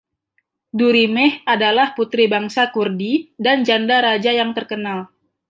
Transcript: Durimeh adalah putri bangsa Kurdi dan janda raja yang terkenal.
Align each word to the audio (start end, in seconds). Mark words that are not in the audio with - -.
Durimeh 0.79 1.29
adalah 1.53 1.87
putri 1.97 2.23
bangsa 2.33 2.63
Kurdi 2.73 3.13
dan 3.45 3.57
janda 3.67 3.97
raja 4.07 4.31
yang 4.39 4.49
terkenal. 4.57 4.99